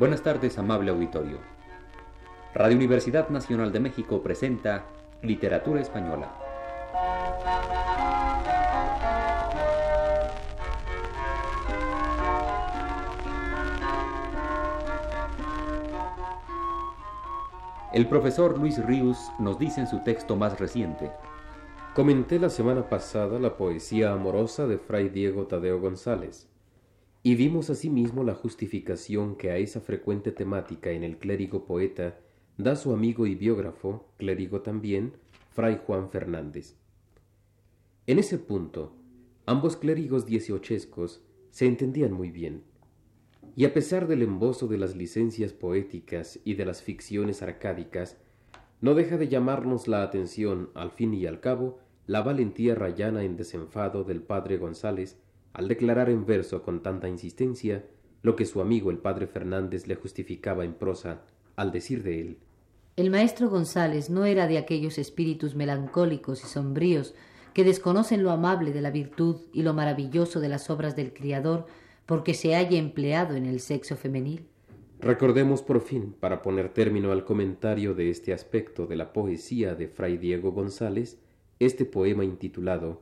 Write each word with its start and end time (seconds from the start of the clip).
Buenas 0.00 0.22
tardes, 0.22 0.56
amable 0.56 0.90
auditorio. 0.90 1.36
Radio 2.54 2.74
Universidad 2.74 3.28
Nacional 3.28 3.70
de 3.70 3.80
México 3.80 4.22
presenta 4.22 4.86
Literatura 5.20 5.82
Española. 5.82 6.32
El 17.92 18.08
profesor 18.08 18.58
Luis 18.58 18.82
Ríos 18.82 19.30
nos 19.38 19.58
dice 19.58 19.82
en 19.82 19.86
su 19.86 20.02
texto 20.02 20.34
más 20.34 20.58
reciente. 20.58 21.12
Comenté 21.94 22.38
la 22.38 22.48
semana 22.48 22.88
pasada 22.88 23.38
la 23.38 23.58
poesía 23.58 24.12
amorosa 24.12 24.66
de 24.66 24.78
Fray 24.78 25.10
Diego 25.10 25.46
Tadeo 25.46 25.78
González 25.78 26.49
y 27.22 27.34
vimos 27.34 27.68
asimismo 27.68 28.24
la 28.24 28.34
justificación 28.34 29.36
que 29.36 29.50
a 29.50 29.58
esa 29.58 29.80
frecuente 29.80 30.32
temática 30.32 30.90
en 30.90 31.04
el 31.04 31.18
clérigo 31.18 31.66
poeta 31.66 32.18
da 32.56 32.76
su 32.76 32.92
amigo 32.92 33.26
y 33.26 33.34
biógrafo, 33.34 34.06
clérigo 34.16 34.62
también, 34.62 35.12
Fray 35.50 35.80
Juan 35.84 36.10
Fernández. 36.10 36.76
En 38.06 38.18
ese 38.18 38.38
punto, 38.38 38.94
ambos 39.44 39.76
clérigos 39.76 40.24
dieciochescos 40.24 41.22
se 41.50 41.66
entendían 41.66 42.12
muy 42.12 42.30
bien, 42.30 42.64
y 43.54 43.64
a 43.64 43.74
pesar 43.74 44.06
del 44.06 44.22
embozo 44.22 44.68
de 44.68 44.78
las 44.78 44.96
licencias 44.96 45.52
poéticas 45.52 46.40
y 46.44 46.54
de 46.54 46.64
las 46.64 46.82
ficciones 46.82 47.42
arcádicas, 47.42 48.16
no 48.80 48.94
deja 48.94 49.18
de 49.18 49.28
llamarnos 49.28 49.88
la 49.88 50.02
atención, 50.02 50.70
al 50.74 50.90
fin 50.90 51.12
y 51.12 51.26
al 51.26 51.40
cabo, 51.40 51.78
la 52.06 52.22
valentía 52.22 52.74
rayana 52.74 53.24
en 53.24 53.36
desenfado 53.36 54.04
del 54.04 54.22
padre 54.22 54.56
González 54.56 55.18
al 55.52 55.68
declarar 55.68 56.10
en 56.10 56.26
verso 56.26 56.62
con 56.62 56.82
tanta 56.82 57.08
insistencia 57.08 57.84
lo 58.22 58.36
que 58.36 58.46
su 58.46 58.60
amigo 58.60 58.90
el 58.90 58.98
padre 58.98 59.26
Fernández 59.26 59.86
le 59.86 59.94
justificaba 59.94 60.64
en 60.64 60.74
prosa 60.74 61.22
al 61.56 61.72
decir 61.72 62.02
de 62.02 62.20
él. 62.20 62.38
El 62.96 63.10
maestro 63.10 63.48
González 63.48 64.10
no 64.10 64.24
era 64.26 64.46
de 64.46 64.58
aquellos 64.58 64.98
espíritus 64.98 65.54
melancólicos 65.54 66.44
y 66.44 66.46
sombríos 66.46 67.14
que 67.54 67.64
desconocen 67.64 68.22
lo 68.22 68.30
amable 68.30 68.72
de 68.72 68.80
la 68.80 68.90
virtud 68.90 69.36
y 69.52 69.62
lo 69.62 69.74
maravilloso 69.74 70.40
de 70.40 70.48
las 70.48 70.70
obras 70.70 70.96
del 70.96 71.12
Criador 71.12 71.66
porque 72.06 72.34
se 72.34 72.54
haya 72.54 72.78
empleado 72.78 73.36
en 73.36 73.46
el 73.46 73.60
sexo 73.60 73.96
femenil. 73.96 74.46
Recordemos 75.00 75.62
por 75.62 75.80
fin, 75.80 76.14
para 76.18 76.42
poner 76.42 76.68
término 76.74 77.10
al 77.10 77.24
comentario 77.24 77.94
de 77.94 78.10
este 78.10 78.34
aspecto 78.34 78.86
de 78.86 78.96
la 78.96 79.12
poesía 79.12 79.74
de 79.74 79.88
Fray 79.88 80.18
Diego 80.18 80.52
González, 80.52 81.18
este 81.58 81.86
poema 81.86 82.24
intitulado 82.24 83.00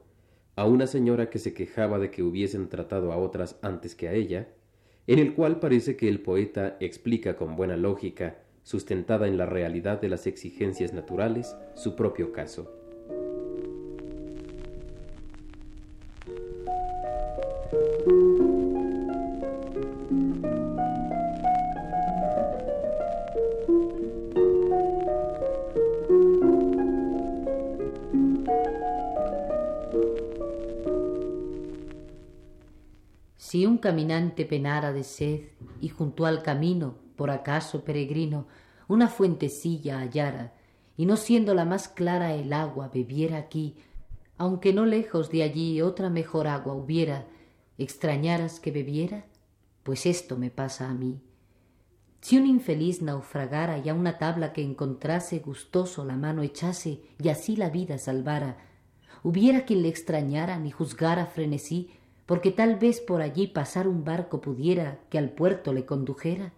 a 0.58 0.64
una 0.64 0.88
señora 0.88 1.30
que 1.30 1.38
se 1.38 1.54
quejaba 1.54 2.00
de 2.00 2.10
que 2.10 2.24
hubiesen 2.24 2.68
tratado 2.68 3.12
a 3.12 3.16
otras 3.16 3.60
antes 3.62 3.94
que 3.94 4.08
a 4.08 4.12
ella, 4.12 4.48
en 5.06 5.20
el 5.20 5.34
cual 5.34 5.60
parece 5.60 5.96
que 5.96 6.08
el 6.08 6.20
poeta 6.20 6.76
explica 6.80 7.36
con 7.36 7.54
buena 7.54 7.76
lógica, 7.76 8.38
sustentada 8.64 9.28
en 9.28 9.38
la 9.38 9.46
realidad 9.46 10.00
de 10.00 10.08
las 10.08 10.26
exigencias 10.26 10.92
naturales, 10.92 11.56
su 11.76 11.94
propio 11.94 12.32
caso. 12.32 12.77
Si 33.48 33.64
un 33.64 33.78
caminante 33.78 34.44
penara 34.44 34.92
de 34.92 35.02
sed 35.04 35.40
y 35.80 35.88
junto 35.88 36.26
al 36.26 36.42
camino, 36.42 36.96
por 37.16 37.30
acaso 37.30 37.82
peregrino, 37.82 38.46
una 38.88 39.08
fuentecilla 39.08 40.00
hallara, 40.00 40.52
y 40.98 41.06
no 41.06 41.16
siendo 41.16 41.54
la 41.54 41.64
más 41.64 41.88
clara 41.88 42.34
el 42.34 42.52
agua 42.52 42.90
bebiera 42.92 43.38
aquí, 43.38 43.78
aunque 44.36 44.74
no 44.74 44.84
lejos 44.84 45.30
de 45.30 45.44
allí 45.44 45.80
otra 45.80 46.10
mejor 46.10 46.46
agua 46.46 46.74
hubiera, 46.74 47.26
¿extrañaras 47.78 48.60
que 48.60 48.70
bebiera? 48.70 49.24
Pues 49.82 50.04
esto 50.04 50.36
me 50.36 50.50
pasa 50.50 50.90
a 50.90 50.92
mí. 50.92 51.18
Si 52.20 52.36
un 52.36 52.46
infeliz 52.46 53.00
naufragara 53.00 53.78
y 53.78 53.88
a 53.88 53.94
una 53.94 54.18
tabla 54.18 54.52
que 54.52 54.62
encontrase 54.62 55.38
gustoso 55.38 56.04
la 56.04 56.18
mano 56.18 56.42
echase 56.42 57.00
y 57.18 57.30
así 57.30 57.56
la 57.56 57.70
vida 57.70 57.96
salvara, 57.96 58.58
hubiera 59.22 59.64
quien 59.64 59.80
le 59.80 59.88
extrañara 59.88 60.58
ni 60.58 60.70
juzgara 60.70 61.24
frenesí 61.24 61.97
porque 62.28 62.52
tal 62.52 62.76
vez 62.76 63.00
por 63.00 63.22
allí 63.22 63.46
pasar 63.46 63.88
un 63.88 64.04
barco 64.04 64.42
pudiera 64.42 65.00
que 65.08 65.16
al 65.16 65.30
puerto 65.30 65.72
le 65.72 65.86
condujera? 65.86 66.52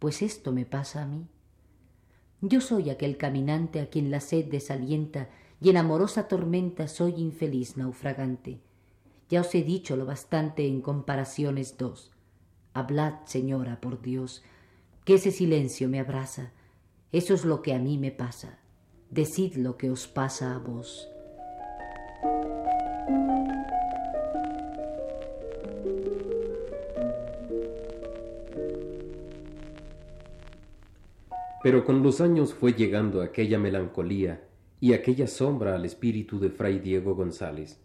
Pues 0.00 0.20
esto 0.20 0.50
me 0.50 0.66
pasa 0.66 1.04
a 1.04 1.06
mí. 1.06 1.28
Yo 2.40 2.60
soy 2.60 2.90
aquel 2.90 3.16
caminante 3.16 3.78
a 3.78 3.88
quien 3.88 4.10
la 4.10 4.18
sed 4.18 4.46
desalienta 4.46 5.28
y 5.60 5.70
en 5.70 5.76
amorosa 5.76 6.26
tormenta 6.26 6.88
soy 6.88 7.14
infeliz 7.18 7.76
naufragante. 7.76 8.58
Ya 9.28 9.42
os 9.42 9.54
he 9.54 9.62
dicho 9.62 9.94
lo 9.94 10.06
bastante 10.06 10.66
en 10.66 10.80
comparaciones 10.80 11.78
dos. 11.78 12.10
Hablad, 12.74 13.14
señora, 13.26 13.80
por 13.80 14.02
Dios, 14.02 14.42
que 15.04 15.14
ese 15.14 15.30
silencio 15.30 15.88
me 15.88 16.00
abraza. 16.00 16.50
Eso 17.12 17.34
es 17.34 17.44
lo 17.44 17.62
que 17.62 17.74
a 17.74 17.78
mí 17.78 17.96
me 17.96 18.10
pasa. 18.10 18.58
Decid 19.08 19.54
lo 19.54 19.76
que 19.76 19.88
os 19.88 20.08
pasa 20.08 20.56
a 20.56 20.58
vos. 20.58 21.08
Pero 31.62 31.84
con 31.84 32.02
los 32.02 32.20
años 32.20 32.54
fue 32.54 32.72
llegando 32.72 33.20
aquella 33.20 33.58
melancolía 33.58 34.48
y 34.80 34.94
aquella 34.94 35.26
sombra 35.26 35.74
al 35.74 35.84
espíritu 35.84 36.40
de 36.40 36.48
Fray 36.48 36.78
Diego 36.78 37.14
González. 37.14 37.78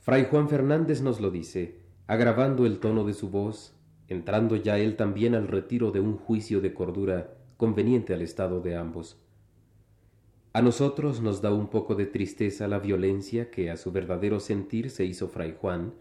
Fray 0.00 0.26
Juan 0.30 0.48
Fernández 0.48 1.00
nos 1.00 1.20
lo 1.20 1.30
dice, 1.30 1.78
agravando 2.06 2.66
el 2.66 2.80
tono 2.80 3.04
de 3.04 3.14
su 3.14 3.30
voz, 3.30 3.74
entrando 4.08 4.56
ya 4.56 4.78
él 4.78 4.96
también 4.96 5.34
al 5.34 5.46
retiro 5.46 5.92
de 5.92 6.00
un 6.00 6.16
juicio 6.16 6.60
de 6.60 6.74
cordura 6.74 7.34
conveniente 7.56 8.14
al 8.14 8.22
estado 8.22 8.60
de 8.60 8.76
ambos. 8.76 9.16
A 10.52 10.62
nosotros 10.62 11.20
nos 11.20 11.42
da 11.42 11.52
un 11.52 11.68
poco 11.68 11.94
de 11.94 12.06
tristeza 12.06 12.66
la 12.66 12.78
violencia 12.78 13.50
que 13.50 13.70
a 13.70 13.76
su 13.76 13.92
verdadero 13.92 14.40
sentir 14.40 14.90
se 14.90 15.04
hizo 15.04 15.28
Fray 15.28 15.54
Juan, 15.60 15.94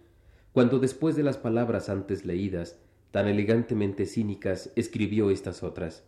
cuando 0.52 0.80
después 0.80 1.16
de 1.16 1.24
las 1.24 1.38
palabras 1.38 1.90
antes 1.90 2.26
leídas, 2.26 2.80
tan 3.12 3.28
elegantemente 3.28 4.06
cínicas, 4.06 4.72
escribió 4.76 5.30
estas 5.30 5.62
otras. 5.62 6.06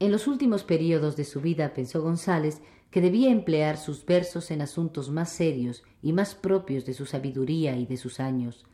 En 0.00 0.10
los 0.10 0.26
últimos 0.26 0.64
períodos 0.64 1.14
de 1.14 1.24
su 1.24 1.42
vida 1.42 1.74
pensó 1.74 2.00
González 2.00 2.62
que 2.90 3.02
debía 3.02 3.30
emplear 3.30 3.76
sus 3.76 4.06
versos 4.06 4.50
en 4.50 4.62
asuntos 4.62 5.10
más 5.10 5.30
serios 5.30 5.82
y 6.02 6.14
más 6.14 6.34
propios 6.34 6.86
de 6.86 6.94
su 6.94 7.04
sabiduría 7.04 7.76
y 7.76 7.84
de 7.84 7.98
sus 7.98 8.18
años. 8.18 8.64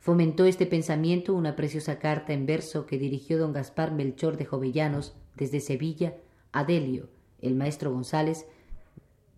Fomentó 0.00 0.46
este 0.46 0.66
pensamiento 0.66 1.32
una 1.34 1.54
preciosa 1.54 2.00
carta 2.00 2.32
en 2.32 2.44
verso 2.44 2.86
que 2.86 2.98
dirigió 2.98 3.38
don 3.38 3.52
Gaspar 3.52 3.92
Melchor 3.92 4.36
de 4.36 4.46
Jovellanos 4.46 5.14
desde 5.36 5.60
Sevilla 5.60 6.16
a 6.50 6.64
Delio, 6.64 7.08
el 7.40 7.54
maestro 7.54 7.92
González, 7.92 8.44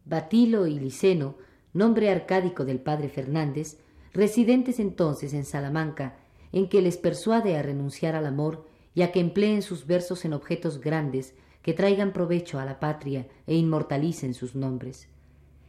Batilo 0.07 0.67
y 0.67 0.79
Liceno, 0.79 1.37
nombre 1.75 2.09
arcádico 2.09 2.65
del 2.65 2.81
padre 2.81 3.11
Fernández, 3.11 3.77
residentes 4.15 4.81
entonces 4.81 5.35
en 5.35 5.45
Salamanca, 5.45 6.17
en 6.53 6.71
que 6.71 6.81
les 6.81 6.97
persuade 6.97 7.59
a 7.59 7.63
renunciar 7.63 8.15
al 8.15 8.25
amor 8.25 8.70
ya 8.95 9.13
que 9.13 9.21
empleen 9.21 9.63
sus 9.63 9.87
versos 9.87 10.25
en 10.25 10.33
objetos 10.33 10.81
grandes 10.81 11.35
que 11.63 11.75
traigan 11.75 12.13
provecho 12.13 12.59
a 12.59 12.65
la 12.65 12.81
patria 12.81 13.29
e 13.47 13.55
inmortalicen 13.55 14.35
sus 14.35 14.55
nombres. 14.55 15.09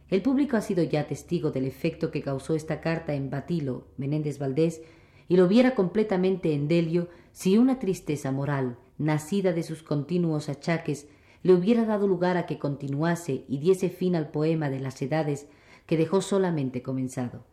El 0.08 0.22
público 0.22 0.56
ha 0.56 0.60
sido 0.60 0.82
ya 0.82 1.06
testigo 1.06 1.50
del 1.50 1.64
efecto 1.64 2.10
que 2.10 2.22
causó 2.22 2.54
esta 2.54 2.80
carta 2.80 3.14
en 3.14 3.30
Batilo, 3.30 3.86
Menéndez 3.96 4.38
Valdés, 4.38 4.82
y 5.28 5.36
lo 5.36 5.48
viera 5.48 5.74
completamente 5.74 6.52
en 6.52 6.68
Delio 6.68 7.08
si 7.32 7.56
una 7.56 7.78
tristeza 7.78 8.30
moral, 8.30 8.76
nacida 8.98 9.52
de 9.52 9.62
sus 9.62 9.82
continuos 9.82 10.48
achaques, 10.48 11.08
le 11.42 11.54
hubiera 11.54 11.84
dado 11.84 12.06
lugar 12.06 12.36
a 12.36 12.46
que 12.46 12.58
continuase 12.58 13.44
y 13.48 13.58
diese 13.58 13.88
fin 13.88 14.14
al 14.14 14.30
poema 14.30 14.70
de 14.70 14.80
las 14.80 15.00
edades 15.00 15.46
que 15.86 15.96
dejó 15.96 16.20
solamente 16.20 16.82
comenzado. 16.82 17.44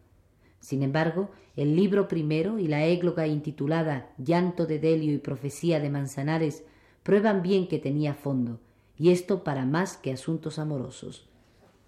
Sin 0.60 0.84
embargo, 0.84 1.30
el 1.56 1.76
libro 1.76 2.08
primero 2.08 2.60
y 2.60 2.68
la 2.68 2.86
égloga 2.86 3.28
intitulada 3.28 4.14
Llanto 4.18 4.66
de 4.66 4.80
Delio 4.80 5.14
y 5.14 5.18
Profecía 5.18 5.80
de 5.80 5.90
Manzanares 5.90 6.64
prueban 7.04 7.42
bien 7.42 7.68
que 7.68 7.80
tenía 7.80 8.14
fondo, 8.14 8.60
y 8.98 9.12
esto 9.12 9.44
para 9.44 9.66
más 9.66 9.98
que 9.98 10.12
asuntos 10.12 10.60
amorosos. 10.60 11.28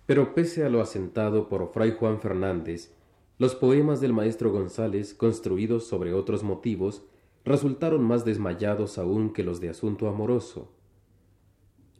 Pero 0.05 0.33
pese 0.33 0.65
a 0.65 0.69
lo 0.69 0.81
asentado 0.81 1.47
por 1.47 1.71
Fray 1.71 1.91
Juan 1.91 2.19
Fernández, 2.19 2.93
los 3.37 3.55
poemas 3.55 4.01
del 4.01 4.13
maestro 4.13 4.51
González, 4.51 5.13
construidos 5.13 5.87
sobre 5.87 6.13
otros 6.13 6.43
motivos, 6.43 7.03
resultaron 7.43 8.03
más 8.03 8.23
desmayados 8.23 8.97
aún 8.97 9.33
que 9.33 9.43
los 9.43 9.59
de 9.59 9.69
asunto 9.69 10.07
amoroso. 10.07 10.71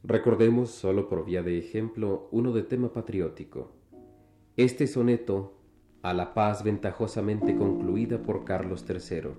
Recordemos, 0.04 0.70
solo 0.70 1.08
por 1.08 1.24
vía 1.24 1.42
de 1.42 1.58
ejemplo, 1.58 2.28
uno 2.32 2.52
de 2.52 2.62
tema 2.62 2.92
patriótico. 2.92 3.72
Este 4.56 4.86
soneto 4.86 5.54
a 6.02 6.12
la 6.12 6.34
paz 6.34 6.64
ventajosamente 6.64 7.56
concluida 7.56 8.18
por 8.18 8.44
Carlos 8.44 8.84
III. 8.88 9.30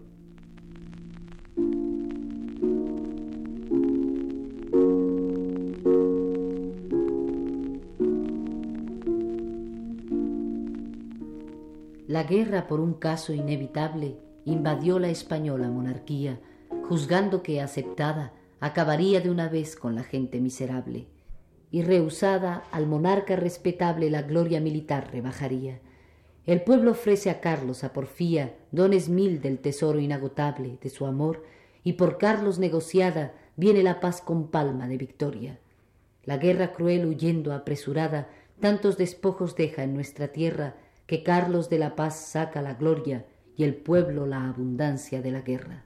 La 12.07 12.23
guerra 12.23 12.67
por 12.67 12.79
un 12.79 12.93
caso 12.93 13.33
inevitable 13.33 14.17
invadió 14.45 14.99
la 14.99 15.09
española 15.09 15.69
monarquía, 15.69 16.39
juzgando 16.87 17.43
que 17.43 17.59
aceptada 17.59 18.33
acabaría 18.61 19.19
de 19.19 19.29
una 19.29 19.49
vez 19.49 19.75
con 19.75 19.95
la 19.95 20.03
gente 20.03 20.39
miserable, 20.39 21.07
y 21.71 21.81
rehusada 21.81 22.63
al 22.71 22.87
monarca 22.87 23.35
respetable 23.35 24.09
la 24.09 24.21
gloria 24.21 24.61
militar 24.61 25.09
rebajaría 25.11 25.81
el 26.45 26.61
pueblo 26.61 26.91
ofrece 26.91 27.29
a 27.29 27.39
Carlos, 27.39 27.83
a 27.83 27.93
Porfía, 27.93 28.55
dones 28.71 29.07
mil 29.07 29.41
del 29.41 29.59
tesoro 29.59 29.99
inagotable 29.99 30.77
de 30.81 30.89
su 30.89 31.05
amor, 31.05 31.43
y 31.83 31.93
por 31.93 32.17
Carlos 32.17 32.59
negociada 32.59 33.33
viene 33.55 33.81
la 33.81 33.99
paz 33.99 34.21
con 34.21 34.49
palma 34.49 34.87
de 34.87 34.97
victoria. 34.97 35.59
La 36.25 36.37
guerra 36.37 36.73
cruel 36.73 37.05
huyendo 37.05 37.53
apresurada, 37.53 38.29
tantos 38.59 38.97
despojos 38.97 39.55
deja 39.55 39.83
en 39.83 39.93
nuestra 39.93 40.29
tierra, 40.29 40.75
que 41.05 41.23
Carlos 41.23 41.69
de 41.69 41.79
la 41.79 41.95
paz 41.95 42.17
saca 42.17 42.61
la 42.61 42.73
gloria 42.73 43.25
y 43.55 43.63
el 43.63 43.75
pueblo 43.75 44.25
la 44.25 44.47
abundancia 44.47 45.21
de 45.21 45.31
la 45.31 45.41
guerra. 45.41 45.83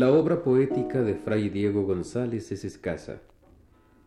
La 0.00 0.10
obra 0.10 0.42
poética 0.42 1.02
de 1.02 1.14
Fray 1.14 1.50
Diego 1.50 1.82
González 1.82 2.50
es 2.52 2.64
escasa. 2.64 3.20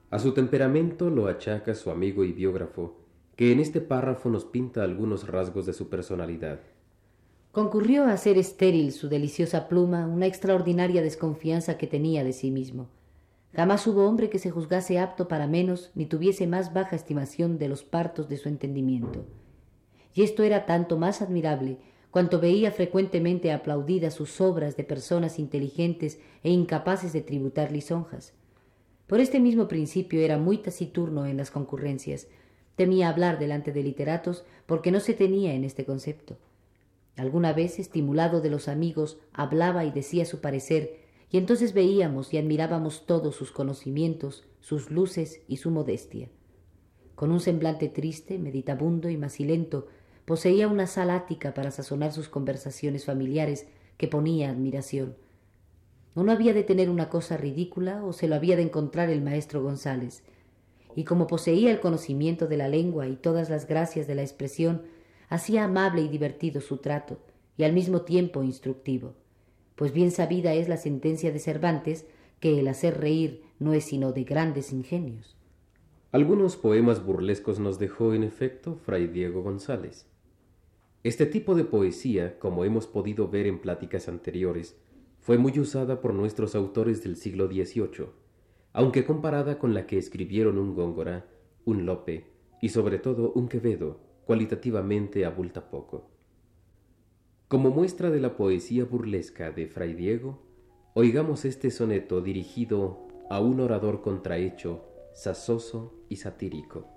A 0.09 0.17
su 0.17 0.33
temperamento 0.33 1.11
lo 1.11 1.27
achaca 1.27 1.75
su 1.75 1.91
amigo 1.91 2.23
y 2.23 2.31
biógrafo, 2.31 2.95
que 3.35 3.51
en 3.51 3.59
este 3.59 3.79
párrafo 3.79 4.31
nos 4.31 4.43
pinta 4.43 4.81
algunos 4.81 5.27
rasgos 5.27 5.67
de 5.67 5.73
su 5.73 5.89
personalidad. 5.89 6.61
Concurrió 7.51 8.05
a 8.05 8.13
hacer 8.13 8.39
estéril 8.39 8.91
su 8.91 9.07
deliciosa 9.07 9.67
pluma 9.67 10.07
una 10.07 10.25
extraordinaria 10.25 11.03
desconfianza 11.03 11.77
que 11.77 11.85
tenía 11.85 12.23
de 12.23 12.33
sí 12.33 12.49
mismo. 12.49 12.87
Jamás 13.53 13.85
hubo 13.85 14.07
hombre 14.07 14.31
que 14.31 14.39
se 14.39 14.49
juzgase 14.49 14.97
apto 14.97 15.27
para 15.27 15.45
menos 15.45 15.91
ni 15.93 16.07
tuviese 16.07 16.47
más 16.47 16.73
baja 16.73 16.95
estimación 16.95 17.59
de 17.59 17.67
los 17.67 17.83
partos 17.83 18.27
de 18.29 18.37
su 18.37 18.49
entendimiento. 18.49 19.27
Y 20.15 20.23
esto 20.23 20.41
era 20.41 20.65
tanto 20.65 20.97
más 20.97 21.21
admirable 21.21 21.77
cuanto 22.13 22.39
veía 22.39 22.71
frecuentemente 22.71 23.51
aplaudidas 23.51 24.13
sus 24.13 24.39
obras 24.39 24.77
de 24.77 24.83
personas 24.83 25.39
inteligentes 25.39 26.19
e 26.43 26.51
incapaces 26.51 27.11
de 27.11 27.21
tributar 27.21 27.71
lisonjas. 27.71 28.33
Por 29.07 29.19
este 29.19 29.39
mismo 29.39 29.67
principio 29.67 30.21
era 30.21 30.37
muy 30.37 30.59
taciturno 30.59 31.25
en 31.25 31.37
las 31.37 31.49
concurrencias. 31.49 32.27
Temía 32.75 33.09
hablar 33.09 33.39
delante 33.39 33.71
de 33.71 33.81
literatos 33.81 34.45
porque 34.67 34.91
no 34.91 34.99
se 34.99 35.15
tenía 35.15 35.55
en 35.55 35.63
este 35.63 35.85
concepto. 35.85 36.37
Alguna 37.15 37.51
vez, 37.51 37.79
estimulado 37.79 38.41
de 38.41 38.51
los 38.51 38.67
amigos, 38.67 39.17
hablaba 39.33 39.83
y 39.83 39.89
decía 39.89 40.25
su 40.25 40.39
parecer, 40.39 40.99
y 41.31 41.39
entonces 41.39 41.73
veíamos 41.73 42.31
y 42.31 42.37
admirábamos 42.37 43.07
todos 43.07 43.35
sus 43.35 43.49
conocimientos, 43.49 44.45
sus 44.59 44.91
luces 44.91 45.41
y 45.47 45.57
su 45.57 45.71
modestia. 45.71 46.29
Con 47.15 47.31
un 47.31 47.39
semblante 47.39 47.89
triste, 47.89 48.37
meditabundo 48.37 49.09
y 49.09 49.17
macilento, 49.17 49.87
Poseía 50.25 50.69
una 50.69 50.87
sala 50.87 51.15
ática 51.15 51.53
para 51.53 51.71
sazonar 51.71 52.13
sus 52.13 52.29
conversaciones 52.29 53.05
familiares 53.05 53.67
que 53.97 54.07
ponía 54.07 54.49
admiración. 54.49 55.15
O 56.15 56.23
no 56.23 56.31
había 56.31 56.53
de 56.53 56.63
tener 56.63 56.89
una 56.89 57.09
cosa 57.09 57.35
ridícula 57.35 58.03
o 58.05 58.13
se 58.13 58.27
lo 58.27 58.35
había 58.35 58.55
de 58.55 58.61
encontrar 58.61 59.09
el 59.09 59.21
maestro 59.21 59.61
González. 59.61 60.23
Y 60.95 61.03
como 61.03 61.27
poseía 61.27 61.71
el 61.71 61.79
conocimiento 61.79 62.47
de 62.47 62.55
la 62.55 62.69
lengua 62.69 63.07
y 63.07 63.15
todas 63.15 63.49
las 63.49 63.67
gracias 63.67 64.07
de 64.07 64.15
la 64.15 64.21
expresión, 64.21 64.83
hacía 65.27 65.65
amable 65.65 66.01
y 66.01 66.07
divertido 66.07 66.61
su 66.61 66.77
trato, 66.77 67.17
y 67.57 67.63
al 67.63 67.73
mismo 67.73 68.03
tiempo 68.03 68.43
instructivo. 68.43 69.15
Pues 69.75 69.91
bien 69.91 70.11
sabida 70.11 70.53
es 70.53 70.69
la 70.69 70.77
sentencia 70.77 71.31
de 71.31 71.39
Cervantes 71.39 72.05
que 72.39 72.59
el 72.59 72.67
hacer 72.67 72.99
reír 72.99 73.43
no 73.59 73.73
es 73.73 73.85
sino 73.85 74.13
de 74.13 74.23
grandes 74.23 74.71
ingenios. 74.71 75.35
Algunos 76.11 76.55
poemas 76.55 77.03
burlescos 77.03 77.59
nos 77.59 77.79
dejó 77.79 78.13
en 78.13 78.23
efecto 78.23 78.75
Fray 78.75 79.07
Diego 79.07 79.41
González. 79.41 80.05
Este 81.03 81.25
tipo 81.25 81.53
de 81.53 81.65
poesía, 81.65 82.39
como 82.39 82.63
hemos 82.63 82.87
podido 82.87 83.27
ver 83.27 83.45
en 83.45 83.59
pláticas 83.59 84.07
anteriores, 84.07 84.77
fue 85.19 85.37
muy 85.37 85.59
usada 85.59 85.99
por 85.99 86.13
nuestros 86.13 86.55
autores 86.55 87.03
del 87.03 87.17
siglo 87.17 87.47
XVIII, 87.47 88.07
aunque 88.71 89.03
comparada 89.03 89.59
con 89.59 89.73
la 89.73 89.85
que 89.85 89.97
escribieron 89.97 90.57
un 90.57 90.75
Góngora, 90.75 91.27
un 91.65 91.85
Lope 91.85 92.31
y 92.61 92.69
sobre 92.69 92.99
todo 92.99 93.33
un 93.33 93.49
Quevedo, 93.49 93.99
cualitativamente 94.23 95.25
abulta 95.25 95.69
poco. 95.69 96.09
Como 97.49 97.69
muestra 97.69 98.09
de 98.09 98.21
la 98.21 98.37
poesía 98.37 98.85
burlesca 98.85 99.51
de 99.51 99.67
Fray 99.67 99.95
Diego, 99.95 100.41
oigamos 100.93 101.43
este 101.43 101.69
soneto 101.69 102.21
dirigido 102.21 103.07
a 103.29 103.41
un 103.41 103.59
orador 103.59 104.01
contrahecho, 104.01 104.85
sasoso 105.13 106.05
y 106.07 106.15
satírico. 106.15 106.92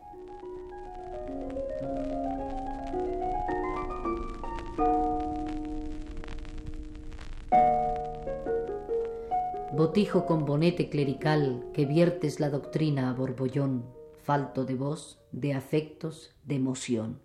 Botijo 9.76 10.24
con 10.24 10.46
bonete 10.46 10.88
clerical 10.88 11.66
que 11.74 11.84
viertes 11.84 12.40
la 12.40 12.48
doctrina 12.48 13.10
a 13.10 13.12
borbollón, 13.12 13.84
falto 14.22 14.64
de 14.64 14.74
voz, 14.74 15.18
de 15.32 15.52
afectos, 15.52 16.30
de 16.44 16.54
emoción, 16.54 17.20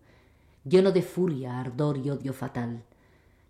lleno 0.65 0.91
de 0.91 1.01
furia, 1.01 1.61
ardor 1.61 1.97
y 1.97 2.09
odio 2.09 2.33
fatal. 2.33 2.83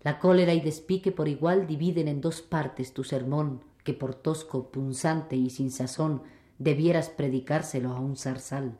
La 0.04 0.20
cólera 0.20 0.54
y 0.54 0.62
despique 0.62 1.12
por 1.12 1.28
igual 1.28 1.66
dividen 1.66 2.08
en 2.08 2.22
dos 2.22 2.44
partes 2.44 2.94
tu 2.94 3.04
sermón, 3.04 3.64
que 3.84 3.96
por 3.96 4.14
tosco, 4.14 4.68
punzante 4.70 5.36
y 5.36 5.50
sin 5.50 5.72
sazón 5.72 6.22
debieras 6.60 7.10
predicárselo 7.10 7.94
a 7.94 8.00
un 8.00 8.16
zarzal. 8.16 8.78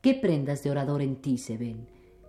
¿Qué 0.00 0.14
prendas 0.14 0.64
de 0.64 0.72
orador 0.72 1.00
en 1.00 1.14
ti 1.14 1.38
se 1.38 1.56
ven? 1.56 1.86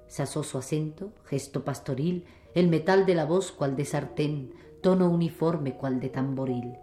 Sasoso 0.08 0.60
acento, 0.60 1.12
gesto 1.26 1.66
pastoril, 1.66 2.26
el 2.54 2.68
metal 2.68 3.08
de 3.08 3.16
la 3.16 3.26
voz 3.26 3.52
cual 3.52 3.76
de 3.76 3.86
sartén, 3.86 4.54
tono 4.82 5.10
uniforme 5.10 5.74
cual 5.74 6.00
de 6.00 6.10
tamboril. 6.10 6.78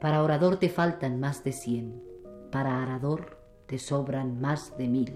Para 0.00 0.22
orador 0.22 0.58
te 0.58 0.68
faltan 0.68 1.20
más 1.20 1.42
de 1.42 1.52
cien, 1.52 2.02
para 2.52 2.82
arador 2.82 3.38
te 3.66 3.78
sobran 3.78 4.40
más 4.40 4.76
de 4.76 4.88
mil. 4.88 5.12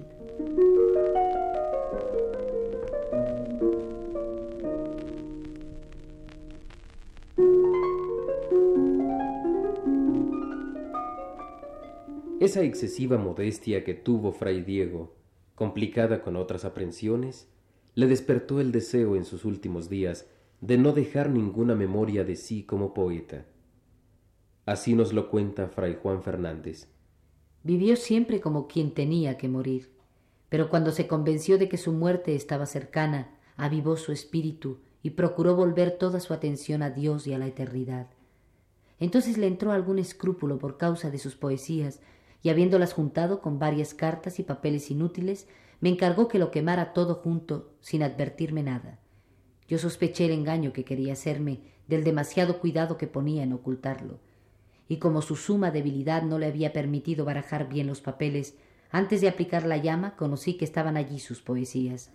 Esa 12.41 12.63
excesiva 12.63 13.19
modestia 13.19 13.85
que 13.85 13.93
tuvo 13.93 14.33
Fray 14.33 14.63
Diego, 14.63 15.15
complicada 15.55 16.23
con 16.23 16.37
otras 16.37 16.65
aprensiones, 16.65 17.49
le 17.95 18.07
despertó 18.07 18.61
el 18.61 18.73
deseo 18.73 19.15
en 19.15 19.27
sus 19.27 19.45
últimos 19.45 19.91
días 19.91 20.27
de 20.63 20.79
no 20.79 20.93
dejar 20.93 21.29
ninguna 21.29 21.75
memoria 21.75 22.25
de 22.25 22.37
sí 22.37 22.63
como 22.63 22.95
poeta. 22.95 23.45
Así 24.71 24.95
nos 24.95 25.12
lo 25.12 25.31
cuenta 25.31 25.67
Fray 25.67 25.99
Juan 26.00 26.23
Fernández. 26.23 26.87
Vivió 27.65 27.97
siempre 27.97 28.41
como 28.41 28.69
quien 28.69 28.95
tenía 28.95 29.37
que 29.37 29.49
morir, 29.49 29.91
pero 30.49 30.69
cuando 30.69 30.93
se 30.93 31.09
convenció 31.09 31.59
de 31.59 31.69
que 31.69 31.77
su 31.77 31.91
muerte 31.91 32.37
estaba 32.37 32.67
cercana, 32.67 33.37
avivó 33.57 33.97
su 33.97 34.12
espíritu 34.12 34.79
y 35.03 35.11
procuró 35.11 35.57
volver 35.57 35.99
toda 35.99 36.21
su 36.21 36.33
atención 36.33 36.83
a 36.85 36.91
Dios 36.91 37.27
y 37.27 37.33
a 37.33 37.39
la 37.39 37.49
eternidad. 37.49 38.11
Entonces 39.00 39.39
le 39.39 39.49
entró 39.49 39.73
algún 39.73 39.99
escrúpulo 39.99 40.61
por 40.61 40.77
causa 40.77 41.11
de 41.11 41.19
sus 41.19 41.35
poesías, 41.35 41.99
y 42.41 42.50
habiéndolas 42.50 42.93
juntado 42.93 43.41
con 43.41 43.59
varias 43.59 43.93
cartas 43.93 44.39
y 44.39 44.45
papeles 44.45 44.89
inútiles, 44.93 45.49
me 45.81 45.89
encargó 45.89 46.29
que 46.29 46.39
lo 46.39 46.53
quemara 46.53 46.93
todo 46.93 47.17
junto, 47.17 47.73
sin 47.81 48.05
advertirme 48.05 48.62
nada. 48.62 49.00
Yo 49.67 49.79
sospeché 49.79 50.27
el 50.27 50.31
engaño 50.31 50.73
que 50.73 50.85
quería 50.85 51.15
hacerme 51.15 51.59
del 51.89 52.05
demasiado 52.05 52.61
cuidado 52.61 52.99
que 52.99 53.09
ponía 53.09 53.43
en 53.43 53.53
ocultarlo 53.53 54.21
y 54.91 54.97
como 54.97 55.23
su 55.23 55.37
suma 55.37 55.71
debilidad 55.71 56.25
no 56.25 56.41
le 56.41 56.47
había 56.47 56.73
permitido 56.73 57.25
barajar 57.25 57.69
bien 57.69 57.87
los 57.87 58.01
papeles, 58.01 58.57
antes 58.91 59.21
de 59.21 59.29
aplicar 59.29 59.65
la 59.65 59.77
llama 59.77 60.17
conocí 60.17 60.55
que 60.55 60.65
estaban 60.65 60.97
allí 60.97 61.21
sus 61.21 61.43
poesías. 61.43 62.11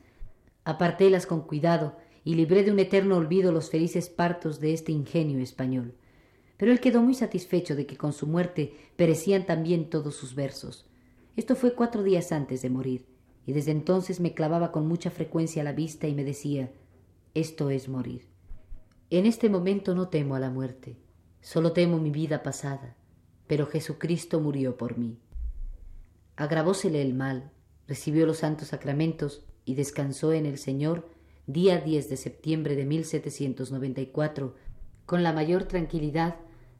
Apartélas 0.65 1.25
con 1.25 1.47
cuidado 1.47 1.95
y 2.25 2.35
libré 2.35 2.65
de 2.65 2.73
un 2.73 2.79
eterno 2.79 3.15
olvido 3.15 3.53
los 3.53 3.69
felices 3.69 4.09
partos 4.09 4.59
de 4.59 4.73
este 4.73 4.91
ingenio 4.91 5.39
español. 5.39 5.95
Pero 6.57 6.73
él 6.73 6.81
quedó 6.81 7.01
muy 7.01 7.13
satisfecho 7.13 7.77
de 7.77 7.85
que 7.85 7.95
con 7.95 8.11
su 8.11 8.27
muerte 8.27 8.73
perecían 8.97 9.45
también 9.45 9.89
todos 9.89 10.13
sus 10.13 10.35
versos. 10.35 10.85
Esto 11.37 11.55
fue 11.55 11.75
cuatro 11.75 12.03
días 12.03 12.33
antes 12.33 12.61
de 12.61 12.69
morir, 12.69 13.05
y 13.45 13.53
desde 13.53 13.71
entonces 13.71 14.19
me 14.19 14.33
clavaba 14.33 14.73
con 14.73 14.85
mucha 14.85 15.11
frecuencia 15.11 15.63
la 15.63 15.71
vista 15.71 16.09
y 16.09 16.13
me 16.13 16.25
decía 16.25 16.73
Esto 17.35 17.69
es 17.69 17.87
morir. 17.87 18.27
En 19.11 19.25
este 19.25 19.49
momento 19.49 19.95
no 19.95 20.09
temo 20.09 20.35
a 20.35 20.41
la 20.41 20.49
muerte 20.49 20.97
Solo 21.45 21.73
temo 21.73 21.99
mi 21.99 22.09
vida 22.09 22.41
pasada, 22.41 22.95
pero 23.45 23.67
Jesucristo 23.67 24.39
murió 24.39 24.77
por 24.77 24.97
mí. 24.97 25.19
Agravósele 26.35 27.03
el 27.03 27.13
mal, 27.13 27.51
recibió 27.87 28.25
los 28.25 28.37
santos 28.37 28.69
sacramentos 28.69 29.45
y 29.63 29.75
descansó 29.75 30.33
en 30.33 30.47
el 30.47 30.57
Señor 30.57 31.07
día 31.45 31.79
10 31.79 32.09
de 32.09 32.17
septiembre 32.17 32.75
de 32.75 32.85
1794, 32.85 34.55
con 35.05 35.21
la 35.21 35.33
mayor 35.33 35.65
tranquilidad, 35.65 36.37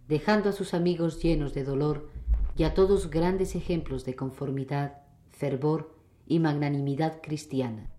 dejando 0.07 0.49
a 0.49 0.53
sus 0.53 0.73
amigos 0.73 1.21
llenos 1.21 1.53
de 1.53 1.63
dolor 1.63 2.09
y 2.57 2.63
a 2.63 2.73
todos 2.73 3.11
grandes 3.11 3.53
ejemplos 3.53 4.03
de 4.03 4.15
conformidad, 4.15 5.03
fervor 5.29 5.95
y 6.25 6.39
magnanimidad 6.39 7.21
cristiana. 7.21 7.91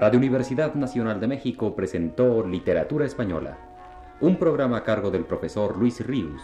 Radio 0.00 0.16
Universidad 0.16 0.74
Nacional 0.76 1.20
de 1.20 1.26
México 1.26 1.76
presentó 1.76 2.42
Literatura 2.46 3.04
Española, 3.04 3.58
un 4.22 4.38
programa 4.38 4.78
a 4.78 4.82
cargo 4.82 5.10
del 5.10 5.26
profesor 5.26 5.76
Luis 5.76 6.00
Ríos. 6.06 6.40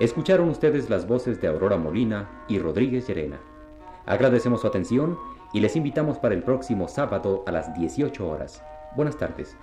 Escucharon 0.00 0.48
ustedes 0.48 0.90
las 0.90 1.06
voces 1.06 1.40
de 1.40 1.46
Aurora 1.46 1.76
Molina 1.76 2.42
y 2.48 2.58
Rodríguez 2.58 3.06
Llerena. 3.06 3.38
Agradecemos 4.06 4.62
su 4.62 4.66
atención 4.66 5.16
y 5.52 5.60
les 5.60 5.76
invitamos 5.76 6.18
para 6.18 6.34
el 6.34 6.42
próximo 6.42 6.88
sábado 6.88 7.44
a 7.46 7.52
las 7.52 7.72
18 7.74 8.28
horas. 8.28 8.60
Buenas 8.96 9.16
tardes. 9.16 9.56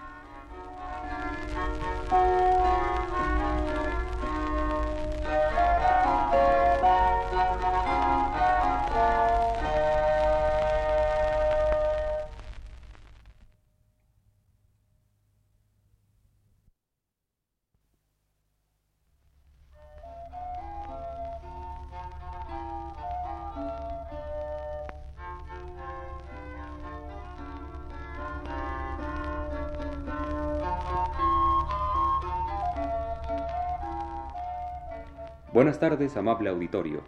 Buenas 35.54 35.80
tardes, 35.80 36.18
amable 36.18 36.50
auditorio. 36.50 37.04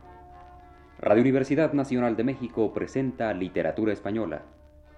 Radio 0.99 1.23
Universidad 1.23 1.73
Nacional 1.73 2.15
de 2.15 2.23
México 2.23 2.71
presenta 2.75 3.33
Literatura 3.33 3.91
Española, 3.91 4.43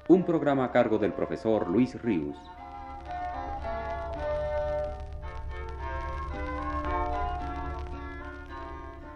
un 0.09 0.25
programa 0.25 0.65
a 0.65 0.71
cargo 0.73 0.97
del 0.97 1.13
profesor 1.13 1.69
Luis 1.69 2.01
Ríos. 2.01 2.35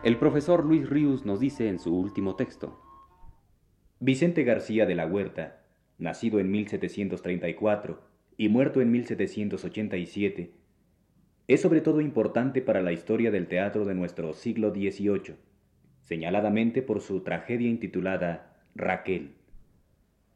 El 0.01 0.15
profesor 0.15 0.63
Luis 0.63 0.89
Ríos 0.89 1.25
nos 1.25 1.41
dice 1.41 1.67
en 1.67 1.79
su 1.79 1.93
último 1.93 2.37
texto. 2.37 2.79
Vicente 3.99 4.45
García 4.45 4.85
de 4.85 4.95
la 4.95 5.07
Huerta, 5.07 5.59
nacido 5.97 6.39
en 6.39 6.49
1734 6.49 8.01
y 8.37 8.47
muerto 8.47 8.79
en 8.79 8.91
1787, 8.91 10.53
es 11.53 11.61
sobre 11.61 11.81
todo 11.81 12.01
importante 12.01 12.61
para 12.61 12.81
la 12.81 12.91
historia 12.91 13.31
del 13.31 13.47
teatro 13.47 13.85
de 13.85 13.93
nuestro 13.93 14.33
siglo 14.33 14.71
XVIII, 14.71 15.35
señaladamente 15.99 16.81
por 16.81 17.01
su 17.01 17.21
tragedia 17.21 17.69
intitulada 17.69 18.57
Raquel. 18.75 19.33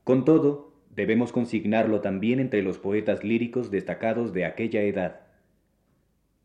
Con 0.04 0.26
todo, 0.26 0.74
debemos 0.96 1.32
consignarlo 1.32 2.02
también 2.02 2.40
entre 2.40 2.64
los 2.64 2.78
poetas 2.78 3.24
líricos 3.24 3.72
destacados 3.72 4.34
de 4.34 4.46
aquella 4.46 4.82
edad. 4.82 5.22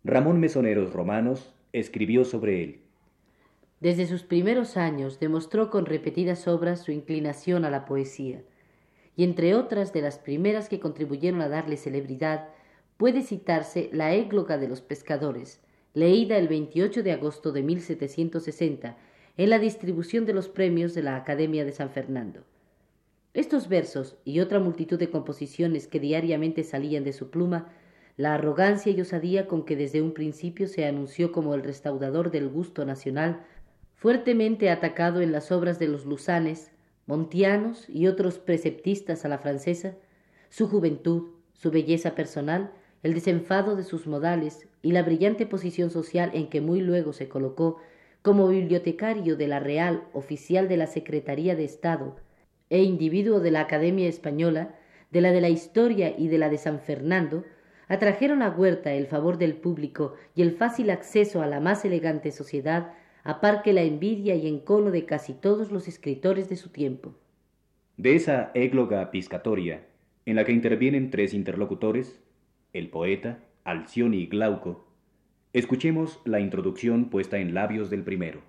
Ramón 0.04 0.40
Mesoneros 0.40 0.92
Romanos 0.92 1.54
escribió 1.72 2.24
sobre 2.24 2.62
él. 2.62 2.80
Desde 3.80 4.06
sus 4.06 4.22
primeros 4.22 4.76
años 4.76 5.20
demostró 5.20 5.70
con 5.70 5.86
repetidas 5.86 6.46
obras 6.46 6.82
su 6.82 6.92
inclinación 6.92 7.64
a 7.64 7.70
la 7.70 7.86
poesía, 7.86 8.42
y 9.16 9.24
entre 9.24 9.54
otras 9.54 9.92
de 9.92 10.02
las 10.02 10.18
primeras 10.18 10.68
que 10.68 10.80
contribuyeron 10.80 11.40
a 11.42 11.48
darle 11.48 11.76
celebridad, 11.76 12.48
puede 13.00 13.22
citarse 13.22 13.88
La 13.94 14.12
égloga 14.12 14.58
de 14.58 14.68
los 14.68 14.82
pescadores, 14.82 15.62
leída 15.94 16.36
el 16.36 16.48
28 16.48 17.02
de 17.02 17.12
agosto 17.12 17.50
de 17.50 17.62
1760 17.62 18.98
en 19.38 19.48
la 19.48 19.58
distribución 19.58 20.26
de 20.26 20.34
los 20.34 20.50
premios 20.50 20.92
de 20.92 21.02
la 21.02 21.16
Academia 21.16 21.64
de 21.64 21.72
San 21.72 21.88
Fernando. 21.88 22.44
Estos 23.32 23.70
versos 23.70 24.18
y 24.26 24.40
otra 24.40 24.60
multitud 24.60 24.98
de 24.98 25.08
composiciones 25.08 25.86
que 25.86 25.98
diariamente 25.98 26.62
salían 26.62 27.02
de 27.02 27.14
su 27.14 27.30
pluma, 27.30 27.72
la 28.18 28.34
arrogancia 28.34 28.92
y 28.92 29.00
osadía 29.00 29.48
con 29.48 29.64
que 29.64 29.76
desde 29.76 30.02
un 30.02 30.12
principio 30.12 30.68
se 30.68 30.84
anunció 30.84 31.32
como 31.32 31.54
el 31.54 31.62
restaurador 31.62 32.30
del 32.30 32.50
gusto 32.50 32.84
nacional, 32.84 33.40
fuertemente 33.94 34.68
atacado 34.68 35.22
en 35.22 35.32
las 35.32 35.50
obras 35.52 35.78
de 35.78 35.88
los 35.88 36.04
lusanes, 36.04 36.70
montianos 37.06 37.88
y 37.88 38.08
otros 38.08 38.38
preceptistas 38.38 39.24
a 39.24 39.30
la 39.30 39.38
francesa, 39.38 39.94
su 40.50 40.68
juventud, 40.68 41.30
su 41.54 41.70
belleza 41.70 42.14
personal, 42.14 42.72
el 43.02 43.14
desenfado 43.14 43.76
de 43.76 43.84
sus 43.84 44.06
modales 44.06 44.68
y 44.82 44.92
la 44.92 45.02
brillante 45.02 45.46
posición 45.46 45.90
social 45.90 46.30
en 46.34 46.48
que 46.48 46.60
muy 46.60 46.80
luego 46.80 47.12
se 47.12 47.28
colocó 47.28 47.78
como 48.22 48.48
bibliotecario 48.48 49.36
de 49.36 49.48
la 49.48 49.60
Real 49.60 50.04
Oficial 50.12 50.68
de 50.68 50.76
la 50.76 50.86
Secretaría 50.86 51.56
de 51.56 51.64
Estado 51.64 52.16
e 52.68 52.82
individuo 52.82 53.40
de 53.40 53.50
la 53.50 53.60
Academia 53.60 54.08
Española, 54.08 54.74
de 55.10 55.20
la 55.20 55.32
de 55.32 55.40
la 55.40 55.48
Historia 55.48 56.14
y 56.16 56.28
de 56.28 56.38
la 56.38 56.50
de 56.50 56.58
San 56.58 56.80
Fernando, 56.80 57.44
atrajeron 57.88 58.42
a 58.42 58.50
Huerta 58.50 58.92
el 58.92 59.06
favor 59.06 59.38
del 59.38 59.54
público 59.54 60.14
y 60.36 60.42
el 60.42 60.52
fácil 60.52 60.90
acceso 60.90 61.42
a 61.42 61.46
la 61.46 61.58
más 61.58 61.84
elegante 61.84 62.30
sociedad, 62.30 62.92
a 63.24 63.40
par 63.40 63.62
que 63.62 63.72
la 63.72 63.82
envidia 63.82 64.36
y 64.36 64.46
encono 64.46 64.90
de 64.90 65.06
casi 65.06 65.34
todos 65.34 65.72
los 65.72 65.88
escritores 65.88 66.48
de 66.48 66.56
su 66.56 66.68
tiempo. 66.68 67.14
De 67.96 68.14
esa 68.14 68.52
égloga 68.54 69.10
piscatoria, 69.10 69.82
en 70.24 70.36
la 70.36 70.44
que 70.44 70.52
intervienen 70.52 71.10
tres 71.10 71.34
interlocutores, 71.34 72.20
el 72.72 72.88
poeta, 72.88 73.40
Alcione 73.64 74.16
y 74.16 74.26
Glauco, 74.26 74.86
escuchemos 75.52 76.20
la 76.24 76.40
introducción 76.40 77.10
puesta 77.10 77.38
en 77.38 77.54
labios 77.54 77.90
del 77.90 78.04
primero. 78.04 78.40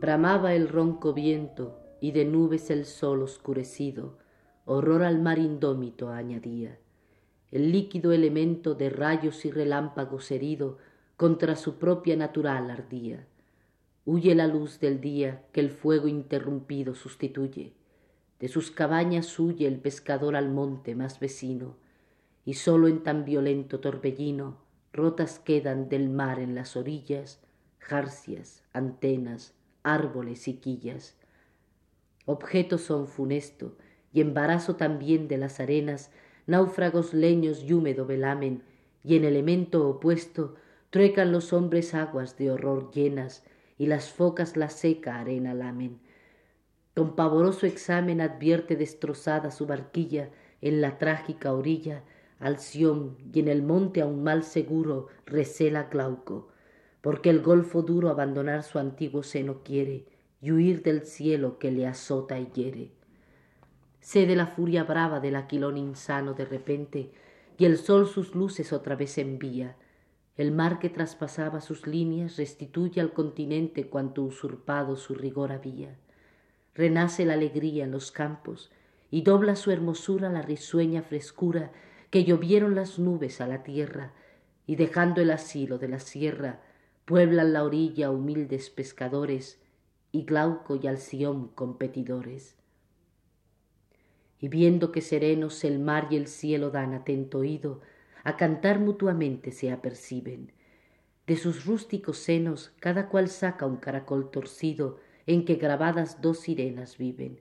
Bramaba 0.00 0.54
el 0.54 0.68
ronco 0.68 1.12
viento 1.12 1.80
y 2.00 2.12
de 2.12 2.24
nubes 2.24 2.70
el 2.70 2.84
sol 2.84 3.22
oscurecido, 3.22 4.18
horror 4.66 5.02
al 5.02 5.22
mar 5.22 5.38
indómito 5.38 6.10
añadía. 6.10 6.78
El 7.50 7.72
líquido 7.72 8.12
elemento 8.12 8.74
de 8.74 8.90
rayos 8.90 9.46
y 9.46 9.50
relámpagos 9.50 10.30
herido 10.30 10.76
contra 11.16 11.56
su 11.56 11.78
propia 11.78 12.16
natural 12.16 12.70
ardía. 12.70 13.26
Huye 14.04 14.34
la 14.34 14.46
luz 14.46 14.78
del 14.78 15.00
día 15.00 15.46
que 15.52 15.60
el 15.60 15.70
fuego 15.70 16.08
interrumpido 16.08 16.94
sustituye. 16.94 17.72
De 18.40 18.48
sus 18.48 18.70
cabañas 18.70 19.38
huye 19.38 19.66
el 19.66 19.78
pescador 19.78 20.36
al 20.36 20.50
monte 20.50 20.94
más 20.94 21.18
vecino, 21.18 21.76
y 22.44 22.54
sólo 22.54 22.88
en 22.88 23.02
tan 23.02 23.24
violento 23.24 23.80
torbellino 23.80 24.58
rotas 24.92 25.38
quedan 25.38 25.88
del 25.88 26.10
mar 26.10 26.38
en 26.38 26.54
las 26.54 26.76
orillas 26.76 27.40
jarcias, 27.86 28.64
antenas, 28.72 29.54
árboles 29.84 30.48
y 30.48 30.54
quillas. 30.54 31.16
Objetos 32.24 32.80
son 32.80 33.06
funesto, 33.06 33.76
y 34.16 34.22
embarazo 34.22 34.76
también 34.76 35.28
de 35.28 35.36
las 35.36 35.60
arenas, 35.60 36.10
náufragos 36.46 37.12
leños 37.12 37.62
y 37.62 37.74
húmedo 37.74 38.06
velamen, 38.06 38.62
y 39.04 39.14
en 39.14 39.24
elemento 39.24 39.86
opuesto 39.86 40.54
truecan 40.88 41.32
los 41.32 41.52
hombres 41.52 41.92
aguas 41.92 42.38
de 42.38 42.50
horror 42.50 42.90
llenas, 42.92 43.44
y 43.76 43.88
las 43.88 44.08
focas 44.08 44.56
la 44.56 44.70
seca 44.70 45.20
arena 45.20 45.52
lamen. 45.52 46.00
Con 46.94 47.14
pavoroso 47.14 47.66
examen 47.66 48.22
advierte 48.22 48.74
destrozada 48.74 49.50
su 49.50 49.66
barquilla 49.66 50.30
en 50.62 50.80
la 50.80 50.96
trágica 50.96 51.52
orilla, 51.52 52.02
Alción, 52.38 53.18
y 53.34 53.40
en 53.40 53.48
el 53.48 53.62
monte 53.62 54.00
aún 54.00 54.24
mal 54.24 54.44
seguro 54.44 55.08
recela 55.26 55.90
Glauco, 55.90 56.48
porque 57.02 57.28
el 57.28 57.42
golfo 57.42 57.82
duro 57.82 58.08
abandonar 58.08 58.62
su 58.62 58.78
antiguo 58.78 59.22
seno 59.22 59.62
quiere, 59.62 60.06
y 60.40 60.52
huir 60.52 60.82
del 60.82 61.02
cielo 61.02 61.58
que 61.58 61.70
le 61.70 61.86
azota 61.86 62.40
y 62.40 62.46
hiere 62.46 62.95
de 64.14 64.36
la 64.36 64.46
furia 64.46 64.84
brava 64.84 65.20
del 65.20 65.36
aquilón 65.36 65.76
insano 65.76 66.32
de 66.32 66.46
repente, 66.46 67.10
y 67.58 67.64
el 67.64 67.76
sol 67.76 68.06
sus 68.06 68.34
luces 68.34 68.72
otra 68.72 68.96
vez 68.96 69.18
envía. 69.18 69.76
El 70.36 70.52
mar 70.52 70.78
que 70.78 70.88
traspasaba 70.88 71.60
sus 71.60 71.86
líneas 71.86 72.36
restituye 72.36 73.00
al 73.00 73.12
continente 73.12 73.88
cuanto 73.88 74.22
usurpado 74.22 74.96
su 74.96 75.14
rigor 75.14 75.52
había. 75.52 75.98
renace 76.74 77.24
la 77.24 77.34
alegría 77.34 77.84
en 77.84 77.90
los 77.90 78.12
campos, 78.12 78.70
y 79.10 79.22
dobla 79.22 79.56
su 79.56 79.70
hermosura 79.70 80.28
la 80.28 80.42
risueña 80.42 81.02
frescura 81.02 81.72
que 82.10 82.24
llovieron 82.24 82.74
las 82.74 82.98
nubes 82.98 83.40
a 83.40 83.46
la 83.46 83.62
tierra, 83.62 84.12
y 84.66 84.76
dejando 84.76 85.20
el 85.20 85.30
asilo 85.30 85.78
de 85.78 85.88
la 85.88 86.00
sierra, 86.00 86.60
pueblan 87.06 87.52
la 87.52 87.64
orilla 87.64 88.10
humildes 88.10 88.68
pescadores, 88.68 89.58
y 90.12 90.24
Glauco 90.24 90.76
y 90.76 90.86
Alción 90.86 91.48
competidores. 91.48 92.56
Y 94.40 94.48
viendo 94.48 94.92
que 94.92 95.00
serenos 95.00 95.64
el 95.64 95.78
mar 95.78 96.08
y 96.10 96.16
el 96.16 96.26
cielo 96.26 96.70
dan 96.70 96.94
atento 96.94 97.38
oído, 97.38 97.80
a 98.24 98.36
cantar 98.36 98.80
mutuamente 98.80 99.52
se 99.52 99.70
aperciben. 99.70 100.52
De 101.26 101.36
sus 101.36 101.64
rústicos 101.64 102.18
senos 102.18 102.72
cada 102.80 103.08
cual 103.08 103.28
saca 103.28 103.66
un 103.66 103.76
caracol 103.76 104.30
torcido 104.30 104.98
en 105.26 105.44
que 105.44 105.56
grabadas 105.56 106.20
dos 106.20 106.40
sirenas 106.40 106.98
viven. 106.98 107.40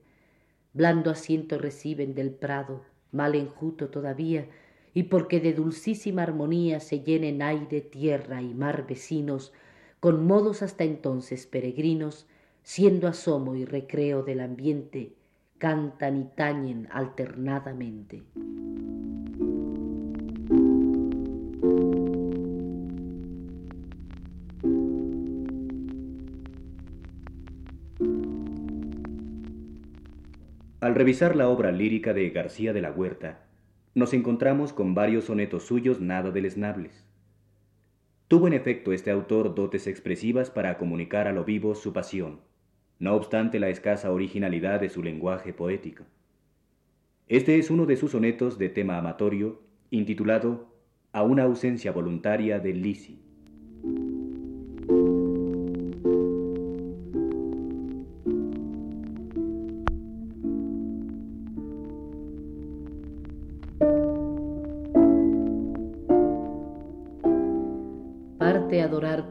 Blando 0.73 1.11
asiento 1.11 1.57
reciben 1.57 2.15
del 2.15 2.31
prado, 2.31 2.83
mal 3.11 3.35
enjuto 3.35 3.89
todavía, 3.89 4.47
y 4.93 5.03
porque 5.03 5.39
de 5.39 5.53
dulcísima 5.53 6.23
armonía 6.23 6.79
se 6.79 7.01
llenen 7.01 7.41
aire, 7.41 7.81
tierra 7.81 8.41
y 8.41 8.53
mar 8.53 8.87
vecinos, 8.87 9.53
con 9.99 10.25
modos 10.25 10.61
hasta 10.61 10.83
entonces 10.83 11.45
peregrinos, 11.45 12.27
siendo 12.63 13.07
asomo 13.07 13.55
y 13.55 13.65
recreo 13.65 14.23
del 14.23 14.39
ambiente, 14.39 15.13
cantan 15.57 16.17
y 16.17 16.25
tañen 16.35 16.87
alternadamente. 16.91 18.23
Al 30.81 30.93
revisar 30.93 31.35
la 31.35 31.49
obra 31.49 31.71
lírica 31.71 32.13
de 32.13 32.29
García 32.29 32.71
de 32.71 32.81
la 32.81 32.91
Huerta, 32.91 33.39
nos 33.95 34.13
encontramos 34.13 34.71
con 34.71 34.93
varios 34.93 35.25
sonetos 35.25 35.63
suyos 35.63 35.99
nada 35.99 36.29
deleznables. 36.29 37.05
Tuvo 38.27 38.45
en 38.47 38.53
efecto 38.53 38.91
este 38.93 39.09
autor 39.09 39.55
dotes 39.55 39.87
expresivas 39.87 40.51
para 40.51 40.77
comunicar 40.77 41.27
a 41.27 41.31
lo 41.31 41.43
vivo 41.43 41.73
su 41.73 41.91
pasión, 41.91 42.39
no 42.99 43.15
obstante 43.15 43.59
la 43.59 43.69
escasa 43.69 44.11
originalidad 44.11 44.79
de 44.79 44.89
su 44.89 45.03
lenguaje 45.03 45.53
poético. 45.53 46.03
Este 47.27 47.57
es 47.57 47.69
uno 47.69 47.85
de 47.85 47.97
sus 47.97 48.11
sonetos 48.11 48.57
de 48.57 48.69
tema 48.69 48.97
amatorio, 48.97 49.61
intitulado 49.89 50.67
A 51.11 51.23
una 51.23 51.43
ausencia 51.43 51.91
voluntaria 51.91 52.59
de 52.59 52.73
Lisi. 52.73 53.19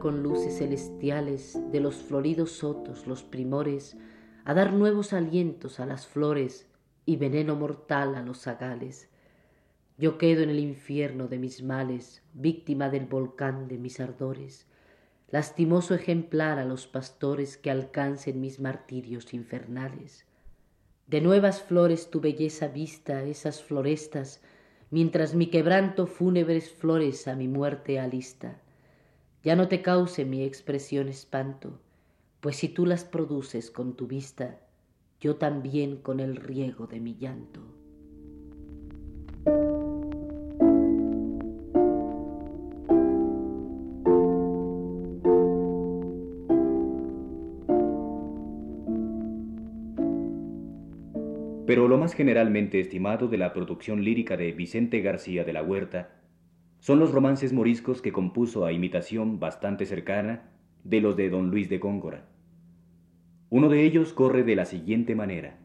Con 0.05 0.21
luces 0.21 0.59
celestiales 0.59 1.57
de 1.71 1.79
los 1.79 1.95
floridos 1.95 2.51
sotos 2.51 3.07
los 3.07 3.23
primores, 3.23 3.97
a 4.43 4.53
dar 4.53 4.71
nuevos 4.71 5.13
alientos 5.13 5.79
a 5.79 5.87
las 5.87 6.05
flores 6.05 6.67
y 7.07 7.15
veneno 7.15 7.55
mortal 7.55 8.13
a 8.13 8.21
los 8.21 8.41
zagales. 8.41 9.09
Yo 9.97 10.19
quedo 10.19 10.43
en 10.43 10.51
el 10.51 10.59
infierno 10.59 11.27
de 11.27 11.39
mis 11.39 11.63
males, 11.63 12.21
víctima 12.35 12.91
del 12.91 13.07
volcán 13.07 13.67
de 13.67 13.79
mis 13.79 13.99
ardores, 13.99 14.67
lastimoso 15.31 15.95
ejemplar 15.95 16.59
a 16.59 16.65
los 16.65 16.85
pastores 16.85 17.57
que 17.57 17.71
alcancen 17.71 18.39
mis 18.39 18.59
martirios 18.59 19.33
infernales. 19.33 20.27
De 21.07 21.19
nuevas 21.19 21.63
flores 21.63 22.11
tu 22.11 22.21
belleza 22.21 22.67
vista, 22.67 23.23
esas 23.23 23.63
florestas, 23.63 24.43
mientras 24.91 25.33
mi 25.33 25.47
quebranto 25.47 26.05
fúnebres 26.05 26.71
flores 26.71 27.27
a 27.27 27.35
mi 27.35 27.47
muerte 27.47 27.99
alista 27.99 28.61
ya 29.45 29.55
no 29.55 29.67
te 29.67 29.83
cause 29.83 30.25
mi 30.25 30.43
expresión 30.43 31.07
espanto, 31.07 31.79
pues 32.41 32.55
si 32.55 32.67
tú 32.67 32.87
las 32.87 33.05
produces 33.05 33.69
con 33.69 33.95
tu 33.95 34.07
vista, 34.07 34.59
yo 35.21 35.35
también 35.35 35.97
con 35.97 36.19
el 36.19 36.35
riego 36.37 36.87
de 36.87 36.99
mi 36.99 37.15
llanto. 37.15 37.61
Pero 51.67 51.87
lo 51.87 51.99
más 51.99 52.13
generalmente 52.13 52.79
estimado 52.79 53.27
de 53.27 53.37
la 53.37 53.53
producción 53.53 54.03
lírica 54.03 54.37
de 54.37 54.51
Vicente 54.53 55.01
García 55.01 55.43
de 55.43 55.53
la 55.53 55.61
Huerta 55.61 56.24
son 56.85 56.99
los 56.99 57.11
romances 57.11 57.51
moriscos 57.51 57.99
que 57.99 58.11
compuso 58.11 58.63
a 58.63 58.71
imitación 58.71 59.39
bastante 59.39 59.87
cercana 59.87 60.51
de 60.83 61.01
los 61.01 61.17
de 61.17 61.31
don 61.31 61.49
Luis 61.49 61.67
de 61.67 61.79
Góngora. 61.79 62.27
Uno 63.49 63.69
de 63.69 63.83
ellos 63.83 64.13
corre 64.13 64.43
de 64.43 64.55
la 64.55 64.65
siguiente 64.65 65.15
manera. 65.15 65.57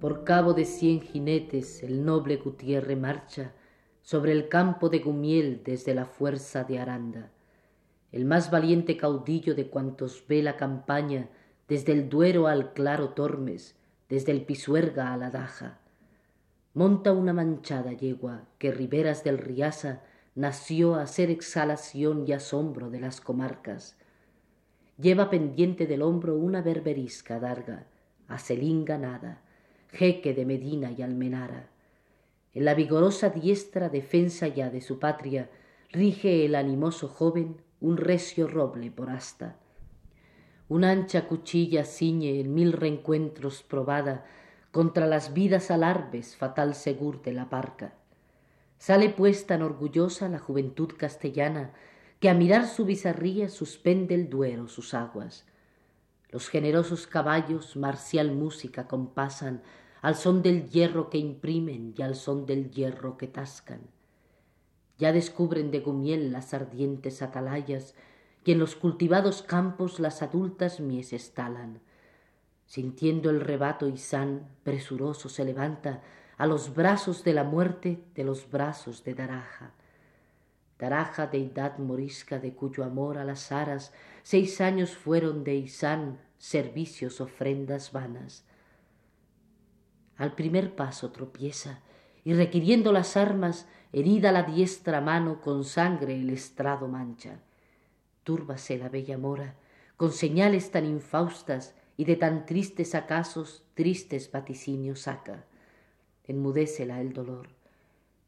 Por 0.00 0.24
cabo 0.24 0.52
de 0.54 0.64
cien 0.64 1.00
jinetes 1.00 1.84
el 1.84 2.04
noble 2.04 2.38
Gutiérre 2.38 2.96
marcha, 2.96 3.54
sobre 4.10 4.32
el 4.32 4.48
campo 4.48 4.88
de 4.88 4.98
Gumiel 4.98 5.62
desde 5.62 5.94
la 5.94 6.04
fuerza 6.04 6.64
de 6.64 6.80
Aranda, 6.80 7.30
el 8.10 8.24
más 8.24 8.50
valiente 8.50 8.96
caudillo 8.96 9.54
de 9.54 9.68
cuantos 9.68 10.24
ve 10.26 10.42
la 10.42 10.56
campaña 10.56 11.28
desde 11.68 11.92
el 11.92 12.08
Duero 12.08 12.48
al 12.48 12.72
claro 12.72 13.10
Tormes, 13.10 13.76
desde 14.08 14.32
el 14.32 14.42
Pisuerga 14.42 15.12
a 15.12 15.16
la 15.16 15.30
Daja. 15.30 15.78
Monta 16.74 17.12
una 17.12 17.32
manchada 17.32 17.92
yegua 17.92 18.48
que 18.58 18.72
riberas 18.72 19.22
del 19.22 19.38
Riasa 19.38 20.02
nació 20.34 20.96
a 20.96 21.06
ser 21.06 21.30
exhalación 21.30 22.24
y 22.26 22.32
asombro 22.32 22.90
de 22.90 22.98
las 22.98 23.20
comarcas. 23.20 23.96
Lleva 24.98 25.30
pendiente 25.30 25.86
del 25.86 26.02
hombro 26.02 26.34
una 26.34 26.62
berberisca 26.62 27.38
darga, 27.38 27.86
a 28.26 28.38
nada, 28.98 29.40
jeque 29.86 30.34
de 30.34 30.44
Medina 30.46 30.90
y 30.90 31.00
Almenara 31.02 31.69
en 32.54 32.64
la 32.64 32.74
vigorosa 32.74 33.30
diestra 33.30 33.88
defensa 33.88 34.48
ya 34.48 34.70
de 34.70 34.80
su 34.80 34.98
patria, 34.98 35.50
rige 35.92 36.44
el 36.44 36.54
animoso 36.54 37.08
joven 37.08 37.60
un 37.80 37.96
recio 37.96 38.46
roble 38.46 38.90
por 38.90 39.10
asta. 39.10 39.56
Una 40.68 40.90
ancha 40.90 41.26
cuchilla 41.26 41.84
ciñe 41.84 42.40
en 42.40 42.54
mil 42.54 42.72
reencuentros 42.72 43.62
probada 43.62 44.24
contra 44.70 45.06
las 45.06 45.32
vidas 45.32 45.70
alarves 45.70 46.36
fatal 46.36 46.74
segur 46.74 47.22
de 47.22 47.32
la 47.32 47.48
parca. 47.48 47.94
Sale 48.78 49.10
pues 49.10 49.46
tan 49.46 49.62
orgullosa 49.62 50.28
la 50.28 50.38
juventud 50.38 50.92
castellana 50.96 51.72
que 52.20 52.28
a 52.28 52.34
mirar 52.34 52.66
su 52.66 52.84
bizarría 52.84 53.48
suspende 53.48 54.14
el 54.14 54.30
duero 54.30 54.68
sus 54.68 54.94
aguas. 54.94 55.46
Los 56.30 56.48
generosos 56.48 57.06
caballos 57.06 57.76
marcial 57.76 58.30
música 58.32 58.86
compasan 58.86 59.62
al 60.02 60.16
son 60.16 60.42
del 60.42 60.68
hierro 60.70 61.10
que 61.10 61.18
imprimen 61.18 61.94
y 61.96 62.02
al 62.02 62.14
son 62.14 62.46
del 62.46 62.70
hierro 62.70 63.16
que 63.16 63.26
tascan. 63.26 63.80
Ya 64.98 65.12
descubren 65.12 65.70
de 65.70 65.80
Gumiel 65.80 66.32
las 66.32 66.54
ardientes 66.54 67.22
atalayas 67.22 67.94
y 68.44 68.52
en 68.52 68.58
los 68.58 68.76
cultivados 68.76 69.42
campos 69.42 70.00
las 70.00 70.22
adultas 70.22 70.80
mies 70.80 71.32
talan. 71.34 71.80
Sintiendo 72.66 73.30
el 73.30 73.40
rebato 73.40 73.88
Isán, 73.88 74.46
presuroso 74.62 75.28
se 75.28 75.44
levanta 75.44 76.02
a 76.38 76.46
los 76.46 76.74
brazos 76.74 77.24
de 77.24 77.34
la 77.34 77.44
muerte 77.44 78.02
de 78.14 78.24
los 78.24 78.50
brazos 78.50 79.04
de 79.04 79.14
Daraja. 79.14 79.72
Daraja, 80.78 81.26
deidad 81.26 81.78
morisca 81.78 82.38
de 82.38 82.54
cuyo 82.54 82.84
amor 82.84 83.18
a 83.18 83.24
las 83.24 83.52
aras 83.52 83.92
seis 84.22 84.62
años 84.62 84.96
fueron 84.96 85.44
de 85.44 85.56
Isán 85.56 86.20
servicios 86.38 87.20
ofrendas 87.20 87.92
vanas 87.92 88.44
al 90.20 90.36
primer 90.36 90.76
paso 90.76 91.10
tropieza 91.10 91.80
y 92.22 92.34
requiriendo 92.34 92.92
las 92.92 93.16
armas 93.16 93.66
herida 93.92 94.30
la 94.30 94.44
diestra 94.44 95.00
mano 95.00 95.40
con 95.40 95.64
sangre 95.64 96.14
el 96.20 96.30
estrado 96.30 96.86
mancha. 96.86 97.40
Túrbase 98.22 98.78
la 98.78 98.88
bella 98.88 99.18
mora 99.18 99.56
con 99.96 100.12
señales 100.12 100.70
tan 100.70 100.86
infaustas 100.86 101.74
y 101.96 102.04
de 102.04 102.14
tan 102.14 102.46
tristes 102.46 102.94
acasos 102.94 103.64
tristes 103.74 104.30
vaticinios 104.30 105.00
saca. 105.00 105.44
Enmudécela 106.28 107.00
el 107.00 107.12
dolor 107.12 107.48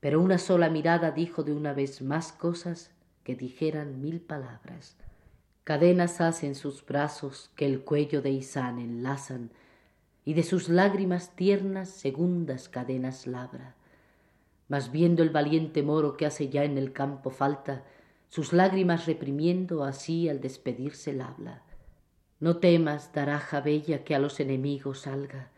pero 0.02 0.20
una 0.20 0.38
sola 0.38 0.68
mirada 0.68 1.12
dijo 1.12 1.44
de 1.44 1.52
una 1.52 1.74
vez 1.74 2.02
más 2.02 2.32
cosas 2.32 2.90
que 3.22 3.36
dijeran 3.36 4.00
mil 4.00 4.20
palabras. 4.20 4.96
Cadenas 5.62 6.20
hacen 6.20 6.56
sus 6.56 6.84
brazos 6.84 7.52
que 7.54 7.66
el 7.66 7.82
cuello 7.82 8.20
de 8.20 8.30
Isán 8.30 8.80
enlazan 8.80 9.52
y 10.24 10.34
de 10.34 10.42
sus 10.42 10.68
lágrimas 10.68 11.34
tiernas 11.34 11.88
segundas 11.88 12.68
cadenas 12.68 13.26
labra. 13.26 13.74
Mas 14.68 14.92
viendo 14.92 15.22
el 15.22 15.30
valiente 15.30 15.82
moro 15.82 16.16
que 16.16 16.26
hace 16.26 16.48
ya 16.48 16.64
en 16.64 16.78
el 16.78 16.92
campo 16.92 17.30
falta, 17.30 17.84
sus 18.28 18.52
lágrimas 18.52 19.06
reprimiendo 19.06 19.84
así 19.84 20.28
al 20.28 20.40
despedirse 20.40 21.12
la 21.12 21.28
habla. 21.28 21.62
No 22.40 22.56
temas, 22.56 23.12
daraja 23.12 23.60
bella, 23.60 24.04
que 24.04 24.14
a 24.14 24.18
los 24.18 24.40
enemigos 24.40 25.00
salga, 25.00 25.50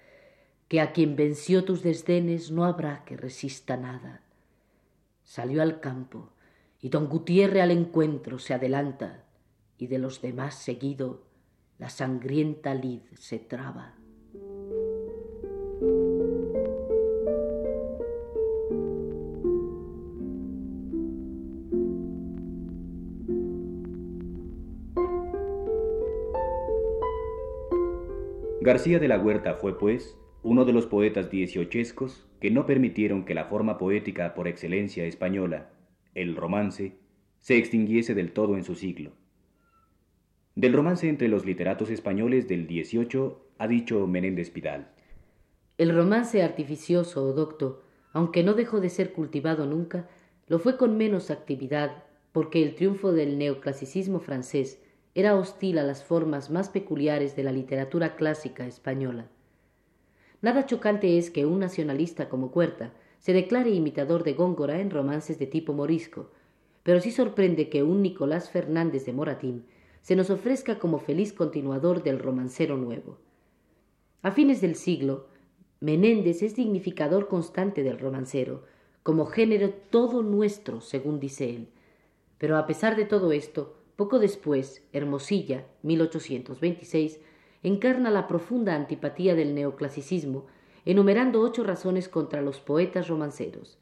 que 0.69 0.81
a 0.81 0.93
quien 0.93 1.15
venció 1.15 1.65
tus 1.65 1.83
desdenes 1.83 2.51
no 2.51 2.65
habrá 2.65 3.05
que 3.05 3.17
resista 3.17 3.77
nada. 3.77 4.23
Salió 5.23 5.63
al 5.63 5.81
campo, 5.81 6.31
y 6.81 6.89
don 6.89 7.09
Gutiérre 7.09 7.63
al 7.63 7.71
encuentro 7.71 8.39
se 8.39 8.55
adelanta, 8.55 9.25
y 9.79 9.87
de 9.87 9.99
los 9.99 10.21
demás 10.21 10.57
seguido 10.57 11.23
la 11.79 11.91
sangrienta 11.91 12.75
lid 12.75 13.01
se 13.15 13.39
traba. 13.39 13.95
García 28.65 28.99
de 28.99 29.09
la 29.09 29.19
Huerta 29.19 29.57
fue, 29.57 29.79
pues, 29.79 30.17
uno 30.43 30.65
de 30.65 30.73
los 30.73 30.87
poetas 30.87 31.31
dieciochescos 31.31 32.27
que 32.41 32.51
no 32.51 32.65
permitieron 32.65 33.27
que 33.27 33.35
la 33.35 33.45
forma 33.45 33.77
poética 33.77 34.33
por 34.33 34.49
excelencia 34.49 35.05
española, 35.05 35.69
el 36.15 36.35
romance, 36.35 36.97
se 37.41 37.59
extinguiese 37.59 38.15
del 38.15 38.33
todo 38.33 38.57
en 38.57 38.65
su 38.65 38.75
siglo. 38.75 39.11
Del 40.55 40.73
romance 40.73 41.07
entre 41.11 41.29
los 41.29 41.45
literatos 41.45 41.91
españoles 41.91 42.49
del 42.49 42.67
XVIII 42.67 43.35
ha 43.59 43.69
dicho 43.69 44.07
Menéndez 44.07 44.49
Pidal. 44.49 44.89
El 45.77 45.95
romance 45.95 46.43
artificioso 46.43 47.23
o 47.23 47.35
docto, 47.35 47.83
aunque 48.15 48.43
no 48.43 48.55
dejó 48.55 48.81
de 48.81 48.89
ser 48.89 49.13
cultivado 49.13 49.67
nunca, 49.67 50.09
lo 50.49 50.59
fue 50.59 50.79
con 50.79 50.97
menos 50.97 51.31
actividad 51.31 52.05
porque 52.33 52.63
el 52.63 52.77
triunfo 52.77 53.13
del 53.13 53.37
neoclasicismo 53.37 54.21
francés 54.21 54.83
era 55.15 55.37
hostil 55.37 55.79
a 55.79 55.83
las 55.83 56.03
formas 56.03 56.51
más 56.51 56.69
peculiares 56.69 57.37
de 57.37 57.45
la 57.45 57.53
literatura 57.53 58.17
clásica 58.17 58.67
española. 58.67 59.29
Nada 60.43 60.67
chocante 60.67 61.19
es 61.19 61.31
que 61.31 61.47
un 61.47 61.61
nacionalista 61.61 62.29
como 62.29 62.51
Cuerta 62.51 62.93
se 63.19 63.33
declare 63.33 63.71
imitador 63.71 64.25
de 64.25 64.35
Góngora 64.35 64.81
en 64.81 64.91
romances 64.91 65.39
de 65.39 65.47
tipo 65.47 65.73
morisco, 65.73 66.31
pero 66.83 67.01
sí 67.01 67.11
sorprende 67.11 67.71
que 67.71 67.83
un 67.83 68.03
Nicolás 68.03 68.51
Fernández 68.51 69.07
de 69.07 69.13
Moratín 69.13 69.65
se 70.03 70.17
nos 70.17 70.29
ofrezca 70.29 70.79
como 70.79 70.99
feliz 70.99 71.33
continuador 71.33 72.03
del 72.03 72.19
romancero 72.19 72.77
nuevo. 72.77 73.17
A 74.21 74.33
fines 74.33 74.61
del 74.61 74.75
siglo, 74.75 75.29
Menéndez 75.81 76.43
es 76.43 76.57
dignificador 76.57 77.29
constante 77.29 77.83
del 77.83 77.99
romancero, 77.99 78.65
como 79.03 79.27
género 79.27 79.71
todo 79.91 80.23
nuestro, 80.23 80.81
según 80.81 81.21
dice 81.21 81.49
él. 81.49 81.69
Pero 82.39 82.59
a 82.59 82.67
pesar 82.67 82.97
de 82.97 83.05
todo 83.05 83.33
esto, 83.33 83.77
poco 83.97 84.19
después, 84.19 84.83
Hermosilla, 84.93 85.67
1826, 85.83 87.21
encarna 87.63 88.11
la 88.11 88.27
profunda 88.27 88.75
antipatía 88.75 89.35
del 89.35 89.55
neoclasicismo, 89.55 90.47
enumerando 90.85 91.41
ocho 91.41 91.65
razones 91.65 92.09
contra 92.09 92.43
los 92.43 92.61
poetas 92.61 93.09
romanceros. 93.09 93.79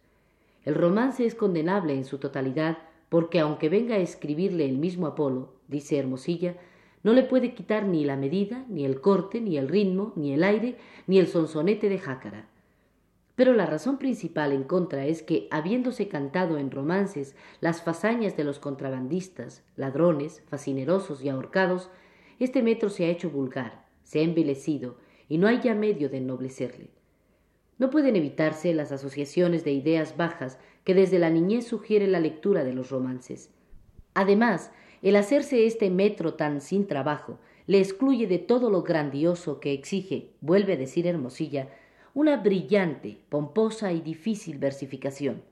El 0.64 0.74
romance 0.74 1.26
es 1.26 1.34
condenable 1.34 1.94
en 1.94 2.04
su 2.04 2.18
totalidad 2.18 2.78
porque 3.08 3.40
aunque 3.40 3.68
venga 3.68 3.96
a 3.96 3.98
escribirle 3.98 4.64
el 4.64 4.78
mismo 4.78 5.06
Apolo, 5.06 5.52
dice 5.68 5.98
Hermosilla, 5.98 6.56
no 7.02 7.12
le 7.12 7.24
puede 7.24 7.54
quitar 7.54 7.84
ni 7.84 8.04
la 8.04 8.16
medida, 8.16 8.64
ni 8.68 8.84
el 8.84 9.00
corte, 9.00 9.40
ni 9.40 9.58
el 9.58 9.68
ritmo, 9.68 10.12
ni 10.14 10.32
el 10.32 10.44
aire, 10.44 10.76
ni 11.06 11.18
el 11.18 11.26
sonsonete 11.26 11.88
de 11.88 11.98
jácara. 11.98 12.48
Pero 13.42 13.54
la 13.54 13.66
razón 13.66 13.98
principal 13.98 14.52
en 14.52 14.62
contra 14.62 15.04
es 15.04 15.24
que, 15.24 15.48
habiéndose 15.50 16.06
cantado 16.06 16.58
en 16.58 16.70
romances 16.70 17.34
las 17.60 17.82
fazañas 17.82 18.36
de 18.36 18.44
los 18.44 18.60
contrabandistas, 18.60 19.64
ladrones, 19.74 20.44
fascinerosos 20.48 21.24
y 21.24 21.28
ahorcados, 21.28 21.90
este 22.38 22.62
metro 22.62 22.88
se 22.88 23.04
ha 23.04 23.08
hecho 23.08 23.30
vulgar, 23.30 23.84
se 24.04 24.20
ha 24.20 24.22
envilecido, 24.22 24.96
y 25.28 25.38
no 25.38 25.48
hay 25.48 25.60
ya 25.60 25.74
medio 25.74 26.08
de 26.08 26.18
ennoblecerle. 26.18 26.90
No 27.78 27.90
pueden 27.90 28.14
evitarse 28.14 28.72
las 28.74 28.92
asociaciones 28.92 29.64
de 29.64 29.72
ideas 29.72 30.16
bajas 30.16 30.60
que 30.84 30.94
desde 30.94 31.18
la 31.18 31.28
niñez 31.28 31.66
sugiere 31.66 32.06
la 32.06 32.20
lectura 32.20 32.62
de 32.62 32.74
los 32.74 32.90
romances. 32.90 33.50
Además, 34.14 34.70
el 35.02 35.16
hacerse 35.16 35.66
este 35.66 35.90
metro 35.90 36.34
tan 36.34 36.60
sin 36.60 36.86
trabajo 36.86 37.40
le 37.66 37.80
excluye 37.80 38.28
de 38.28 38.38
todo 38.38 38.70
lo 38.70 38.84
grandioso 38.84 39.58
que 39.58 39.72
exige, 39.72 40.30
vuelve 40.40 40.74
a 40.74 40.76
decir 40.76 41.08
Hermosilla, 41.08 41.70
una 42.14 42.36
brillante, 42.36 43.18
pomposa 43.30 43.92
y 43.92 44.02
difícil 44.02 44.58
versificación. 44.58 45.42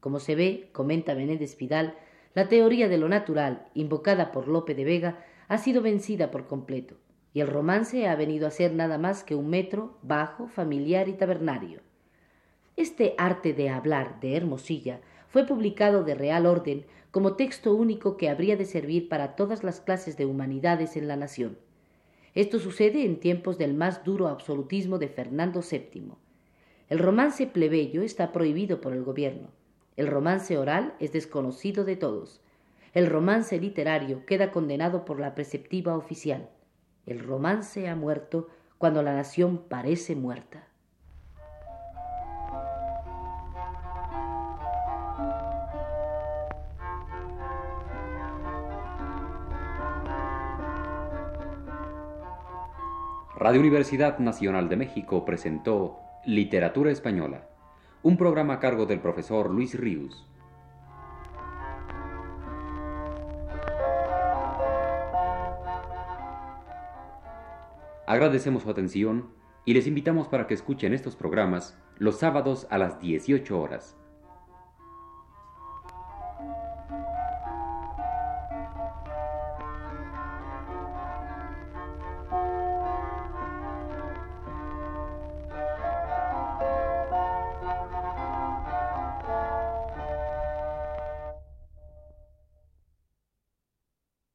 Como 0.00 0.20
se 0.20 0.34
ve, 0.34 0.68
comenta 0.72 1.14
Menéndez 1.14 1.54
Pidal, 1.54 1.94
la 2.34 2.48
teoría 2.48 2.88
de 2.88 2.98
lo 2.98 3.08
natural, 3.08 3.68
invocada 3.72 4.30
por 4.30 4.46
Lope 4.46 4.74
de 4.74 4.84
Vega, 4.84 5.24
ha 5.48 5.56
sido 5.56 5.80
vencida 5.80 6.30
por 6.30 6.46
completo, 6.46 6.96
y 7.32 7.40
el 7.40 7.46
romance 7.46 8.06
ha 8.06 8.16
venido 8.16 8.46
a 8.46 8.50
ser 8.50 8.74
nada 8.74 8.98
más 8.98 9.24
que 9.24 9.34
un 9.34 9.48
metro 9.48 9.96
bajo, 10.02 10.46
familiar 10.46 11.08
y 11.08 11.14
tabernario. 11.14 11.80
Este 12.76 13.14
arte 13.16 13.54
de 13.54 13.70
hablar 13.70 14.20
de 14.20 14.36
Hermosilla 14.36 15.00
fue 15.28 15.46
publicado 15.46 16.04
de 16.04 16.14
real 16.14 16.44
orden 16.44 16.84
como 17.12 17.34
texto 17.34 17.74
único 17.74 18.18
que 18.18 18.28
habría 18.28 18.56
de 18.56 18.66
servir 18.66 19.08
para 19.08 19.36
todas 19.36 19.64
las 19.64 19.80
clases 19.80 20.18
de 20.18 20.26
humanidades 20.26 20.96
en 20.96 21.08
la 21.08 21.16
nación. 21.16 21.56
Esto 22.34 22.58
sucede 22.58 23.04
en 23.04 23.20
tiempos 23.20 23.58
del 23.58 23.74
más 23.74 24.04
duro 24.04 24.26
absolutismo 24.28 24.98
de 24.98 25.08
Fernando 25.08 25.60
VII. 25.60 26.12
El 26.88 26.98
romance 26.98 27.46
plebeyo 27.46 28.02
está 28.02 28.32
prohibido 28.32 28.80
por 28.80 28.92
el 28.92 29.04
gobierno. 29.04 29.48
El 29.96 30.08
romance 30.08 30.58
oral 30.58 30.94
es 30.98 31.12
desconocido 31.12 31.84
de 31.84 31.96
todos. 31.96 32.40
El 32.92 33.06
romance 33.06 33.58
literario 33.60 34.26
queda 34.26 34.50
condenado 34.50 35.04
por 35.04 35.20
la 35.20 35.34
preceptiva 35.34 35.96
oficial. 35.96 36.50
El 37.06 37.20
romance 37.20 37.88
ha 37.88 37.94
muerto 37.94 38.48
cuando 38.78 39.02
la 39.02 39.14
nación 39.14 39.58
parece 39.68 40.16
muerta. 40.16 40.66
Radio 53.36 53.58
Universidad 53.58 54.20
Nacional 54.20 54.68
de 54.68 54.76
México 54.76 55.24
presentó 55.24 55.98
Literatura 56.24 56.92
Española, 56.92 57.48
un 58.04 58.16
programa 58.16 58.54
a 58.54 58.60
cargo 58.60 58.86
del 58.86 59.00
profesor 59.00 59.50
Luis 59.50 59.76
Ríos. 59.76 60.30
Agradecemos 68.06 68.62
su 68.62 68.70
atención 68.70 69.30
y 69.64 69.74
les 69.74 69.88
invitamos 69.88 70.28
para 70.28 70.46
que 70.46 70.54
escuchen 70.54 70.94
estos 70.94 71.16
programas 71.16 71.76
los 71.98 72.20
sábados 72.20 72.68
a 72.70 72.78
las 72.78 73.00
18 73.00 73.60
horas. 73.60 73.96